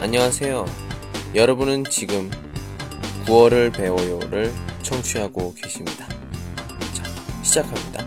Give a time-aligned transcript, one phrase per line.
[0.00, 0.64] 안녕하세요.
[1.34, 2.30] 여러분은 지금
[3.26, 6.06] 9월을 배워요를 청취하고 계십니다.
[6.94, 7.04] 자,
[7.42, 8.06] 시작합니다.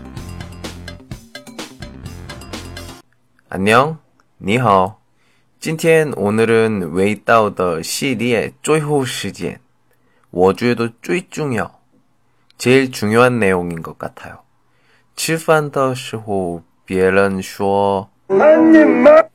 [3.48, 3.98] 안녕,
[4.38, 5.00] 你好.
[5.60, 9.60] 今天 오늘은 웨이다오的 시리의 最后时间.
[10.30, 11.80] 我觉得最重要.
[12.58, 14.44] 제일 중요한 내용인 것 같아요.
[15.16, 18.10] 吃饭的时候别人说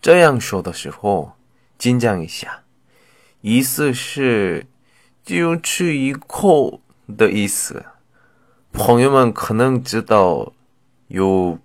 [0.02, 1.34] 这样说的时候
[1.84, 2.64] 紧张一下
[3.42, 4.66] 意思是
[5.24, 6.82] 就吃一口
[7.18, 7.86] 的意思。
[8.72, 10.54] 朋友们可能知道
[11.08, 11.58] 有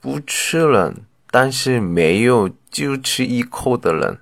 [0.00, 4.18] 不吃人，但是没有就吃一口的人。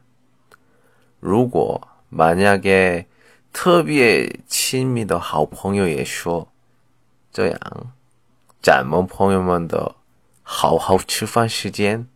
[1.20, 3.06] 如果만약에
[3.52, 6.52] 特别亲密的好朋友也说
[7.32, 7.92] 这样，
[8.60, 9.94] 咱们朋友们的
[10.42, 12.06] 好好吃饭时间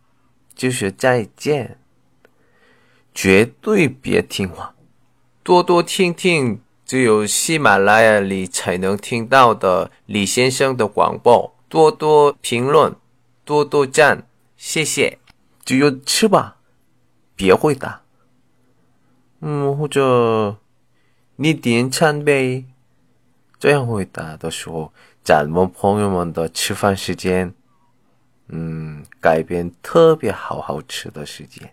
[0.53, 1.79] 就是再见，
[3.16, 4.74] 绝对别听话。
[5.42, 12.94] 多多听听只有喜马拉雅里才能听到的李先生的广播，多多评论，
[13.42, 14.26] 多多赞，
[14.58, 15.18] 谢谢。
[15.64, 16.58] 就吃吧，
[17.34, 18.02] 别回答。
[19.40, 20.58] 嗯，或者
[21.36, 22.66] 你点餐呗。
[23.58, 24.92] 这样回答的时候，
[25.24, 27.54] 咱们朋友们的吃饭时间，
[28.48, 31.72] 嗯，改变特别好好吃的时间。